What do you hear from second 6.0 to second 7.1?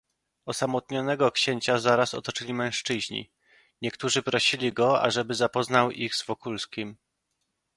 z Wokulskim."